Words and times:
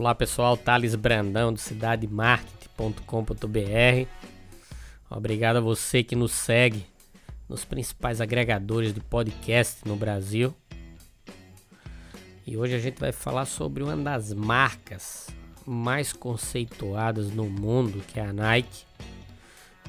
Olá 0.00 0.14
pessoal, 0.14 0.56
Thales 0.56 0.94
Brandão 0.94 1.52
do 1.52 1.60
cidademarketing.com.br. 1.60 4.08
Obrigado 5.10 5.56
a 5.56 5.60
você 5.60 6.02
que 6.02 6.16
nos 6.16 6.32
segue 6.32 6.86
nos 7.46 7.66
principais 7.66 8.18
agregadores 8.18 8.94
de 8.94 9.00
podcast 9.00 9.86
no 9.86 9.96
Brasil. 9.96 10.54
E 12.46 12.56
hoje 12.56 12.76
a 12.76 12.78
gente 12.78 12.98
vai 12.98 13.12
falar 13.12 13.44
sobre 13.44 13.82
uma 13.82 13.94
das 13.94 14.32
marcas 14.32 15.28
mais 15.66 16.14
conceituadas 16.14 17.30
no 17.30 17.44
mundo, 17.44 18.02
que 18.08 18.18
é 18.18 18.24
a 18.24 18.32
Nike, 18.32 18.86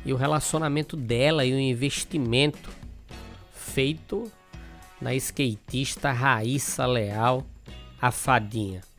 e 0.04 0.12
o 0.12 0.18
relacionamento 0.18 0.98
dela 0.98 1.46
e 1.46 1.54
o 1.54 1.58
investimento 1.58 2.70
feito 3.54 4.30
na 5.00 5.16
skatista 5.16 6.12
Raíssa 6.12 6.86
Leal, 6.86 7.46
a 8.02 8.12
Fadinha. 8.12 8.91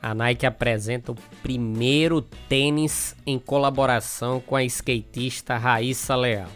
A 0.00 0.14
Nike 0.14 0.46
apresenta 0.46 1.12
o 1.12 1.16
primeiro 1.42 2.22
tênis 2.22 3.16
em 3.26 3.38
colaboração 3.38 4.40
com 4.40 4.54
a 4.54 4.62
skatista 4.64 5.56
Raíssa 5.56 6.14
Leal. 6.14 6.48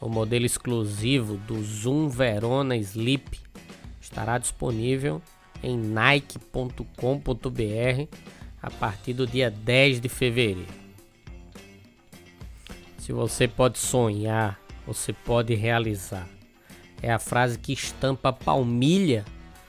O 0.00 0.08
modelo 0.08 0.46
exclusivo 0.46 1.36
do 1.36 1.62
Zoom 1.62 2.08
Verona 2.08 2.76
Sleep 2.76 3.38
estará 4.00 4.38
disponível 4.38 5.20
em 5.62 5.76
nike.com.br 5.76 6.84
a 8.62 8.70
partir 8.70 9.12
do 9.12 9.26
dia 9.26 9.50
10 9.50 10.00
de 10.00 10.08
fevereiro. 10.08 10.66
Se 12.98 13.12
você 13.12 13.46
pode 13.46 13.78
sonhar, 13.78 14.58
você 14.86 15.12
pode 15.12 15.54
realizar. 15.54 16.26
É 17.02 17.12
a 17.12 17.18
frase 17.18 17.58
que 17.58 17.74
estampa 17.74 18.30
a 18.30 18.32
palmilha 18.32 19.26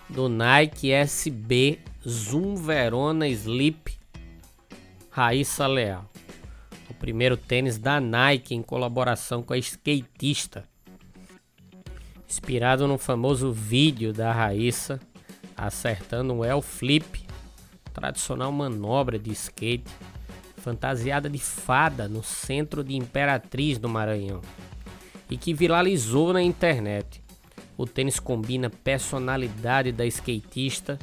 do 0.10 0.30
Nike 0.30 0.92
SB 0.92 1.80
Zoom 2.08 2.56
Verona 2.56 3.28
Sleep 3.28 3.92
Raíssa 5.10 5.66
Leal. 5.66 6.08
O 6.88 6.94
primeiro 6.94 7.36
tênis 7.36 7.80
da 7.80 8.00
Nike 8.00 8.54
em 8.54 8.62
colaboração 8.62 9.42
com 9.42 9.54
a 9.54 9.58
skatista. 9.58 10.66
Inspirado 12.30 12.88
no 12.88 13.00
famoso 13.00 13.52
vídeo 13.52 14.14
da 14.14 14.32
Raíssa 14.32 15.00
acertando 15.58 16.34
um 16.34 16.44
L 16.44 16.62
flip, 16.62 17.26
tradicional 17.94 18.52
manobra 18.52 19.18
de 19.18 19.32
skate, 19.32 19.92
fantasiada 20.58 21.30
de 21.30 21.40
fada 21.40 22.08
no 22.08 22.22
centro 22.22 22.84
de 22.84 22.96
Imperatriz 22.96 23.80
do 23.80 23.88
Maranhão, 23.88 24.42
e 25.30 25.38
que 25.38 25.54
viralizou 25.54 26.34
na 26.34 26.44
internet. 26.44 27.24
O 27.78 27.86
tênis 27.86 28.20
combina 28.20 28.70
personalidade 28.70 29.92
da 29.92 30.06
skatista 30.06 31.00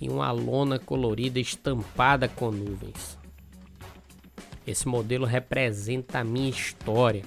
e 0.00 0.08
uma 0.08 0.30
lona 0.30 0.78
colorida 0.78 1.40
estampada 1.40 2.28
com 2.28 2.50
nuvens. 2.50 3.18
Esse 4.66 4.86
modelo 4.86 5.24
representa 5.24 6.18
a 6.18 6.24
minha 6.24 6.50
história. 6.50 7.24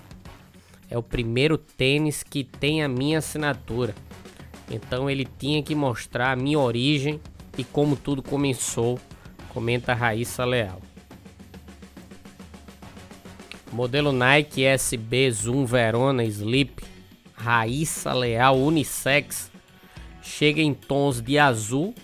É 0.90 0.98
o 0.98 1.04
primeiro 1.04 1.58
tênis 1.58 2.24
que 2.24 2.44
tem 2.44 2.84
a 2.84 2.88
minha 2.88 3.18
assinatura. 3.18 3.96
Então 4.70 5.10
ele 5.10 5.26
tinha 5.26 5.64
que 5.64 5.74
mostrar 5.74 6.32
a 6.32 6.36
minha 6.36 6.60
origem 6.60 7.20
e 7.58 7.64
como 7.64 7.96
tudo 7.96 8.22
começou, 8.22 9.00
comenta 9.50 9.94
Raíssa 9.94 10.46
Leal. 10.46 10.82
modelo 13.72 14.12
Nike 14.12 14.64
SB 14.66 15.32
Zoom 15.32 15.66
Verona 15.66 16.24
Sleep 16.26 16.84
Raíssa 17.34 18.14
Leal 18.14 18.58
Unisex 18.58 19.52
chega 20.22 20.62
em 20.62 20.74
tons 20.74 21.22
de 21.22 21.40
azul 21.40 21.96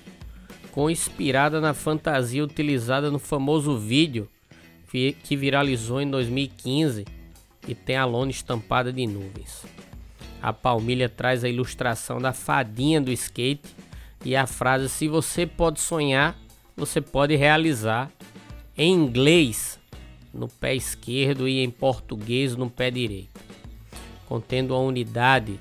com 0.78 0.92
inspirada 0.92 1.60
na 1.60 1.74
fantasia 1.74 2.44
utilizada 2.44 3.10
no 3.10 3.18
famoso 3.18 3.80
vídeo 3.80 4.30
que 4.92 5.36
viralizou 5.36 6.00
em 6.00 6.08
2015 6.08 7.04
e 7.68 7.74
tem 7.74 7.96
a 7.96 8.06
lona 8.06 8.30
estampada 8.30 8.94
de 8.94 9.08
nuvens. 9.08 9.66
A 10.40 10.54
palmilha 10.54 11.10
traz 11.10 11.44
a 11.44 11.50
ilustração 11.50 12.22
da 12.22 12.32
fadinha 12.32 13.02
do 13.02 13.12
skate 13.12 13.76
e 14.24 14.36
a 14.36 14.46
frase: 14.46 14.88
Se 14.88 15.08
você 15.08 15.48
pode 15.48 15.80
sonhar, 15.80 16.38
você 16.76 17.02
pode 17.02 17.36
realizar. 17.36 18.12
Em 18.78 18.94
inglês, 18.94 19.80
no 20.32 20.48
pé 20.48 20.76
esquerdo 20.76 21.48
e 21.48 21.64
em 21.64 21.72
português 21.72 22.56
no 22.56 22.70
pé 22.70 22.92
direito, 22.92 23.42
contendo 24.28 24.76
a 24.76 24.80
unidade 24.80 25.59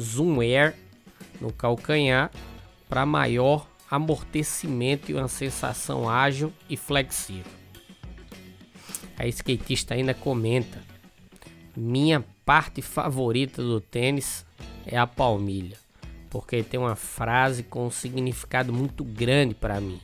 Zoom 0.00 0.40
Air 0.40 0.76
no 1.40 1.52
calcanhar 1.52 2.30
para 2.88 3.04
maior 3.04 3.71
amortecimento 3.92 5.10
e 5.10 5.14
uma 5.14 5.28
sensação 5.28 6.08
ágil 6.08 6.50
e 6.66 6.78
flexível. 6.78 7.52
A 9.18 9.26
skatista 9.26 9.92
ainda 9.92 10.14
comenta: 10.14 10.82
Minha 11.76 12.24
parte 12.42 12.80
favorita 12.80 13.62
do 13.62 13.82
tênis 13.82 14.46
é 14.86 14.96
a 14.96 15.06
palmilha, 15.06 15.76
porque 16.30 16.62
tem 16.62 16.80
uma 16.80 16.96
frase 16.96 17.62
com 17.62 17.86
um 17.86 17.90
significado 17.90 18.72
muito 18.72 19.04
grande 19.04 19.54
para 19.54 19.78
mim. 19.78 20.00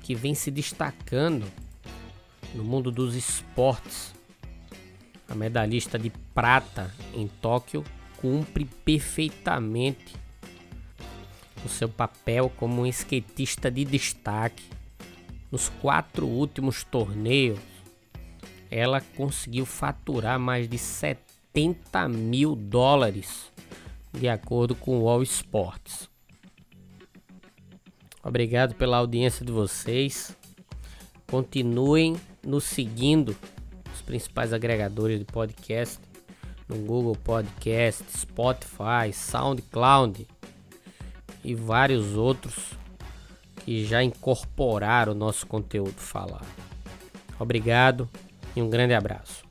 que 0.01 0.13
vem 0.13 0.35
se 0.35 0.51
destacando 0.51 1.45
no 2.53 2.63
mundo 2.63 2.91
dos 2.91 3.15
esportes. 3.15 4.13
A 5.27 5.35
medalhista 5.35 5.97
de 5.97 6.09
prata 6.33 6.93
em 7.13 7.27
Tóquio 7.27 7.83
cumpre 8.17 8.65
perfeitamente 8.65 10.15
o 11.65 11.69
seu 11.69 11.87
papel 11.87 12.51
como 12.57 12.81
um 12.81 12.87
skatista 12.87 13.71
de 13.71 13.85
destaque. 13.85 14.63
Nos 15.51 15.69
quatro 15.69 16.27
últimos 16.27 16.83
torneios, 16.83 17.59
ela 18.69 19.01
conseguiu 19.01 19.65
faturar 19.65 20.39
mais 20.39 20.67
de 20.67 20.77
70 20.77 22.07
mil 22.07 22.55
dólares, 22.55 23.51
de 24.13 24.29
acordo 24.29 24.73
com 24.75 24.99
o 24.99 25.09
All 25.09 25.21
Sports. 25.23 26.09
Obrigado 28.23 28.75
pela 28.75 28.97
audiência 28.97 29.45
de 29.45 29.51
vocês. 29.51 30.35
Continuem 31.31 32.17
nos 32.45 32.65
seguindo 32.65 33.33
nos 33.89 34.01
principais 34.01 34.51
agregadores 34.51 35.17
de 35.17 35.23
podcast, 35.23 35.97
no 36.67 36.75
Google 36.79 37.15
Podcast, 37.15 38.03
Spotify, 38.11 39.13
SoundCloud 39.13 40.27
e 41.41 41.55
vários 41.55 42.17
outros 42.17 42.73
que 43.63 43.85
já 43.85 44.03
incorporaram 44.03 45.13
o 45.13 45.15
nosso 45.15 45.47
conteúdo 45.47 45.93
falar. 45.93 46.45
Obrigado 47.39 48.09
e 48.53 48.61
um 48.61 48.69
grande 48.69 48.93
abraço. 48.93 49.50